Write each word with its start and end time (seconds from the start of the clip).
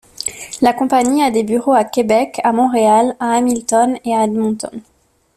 La 0.63 0.73
compagnie 0.73 1.21
a 1.23 1.29
des 1.29 1.43
bureaux 1.43 1.75
à 1.75 1.83
Québec, 1.85 2.41
à 2.43 2.51
Montréal, 2.53 3.15
à 3.19 3.33
Hamilton 3.33 3.99
et 4.03 4.15
à 4.15 4.23
Edmonton. 4.23 4.81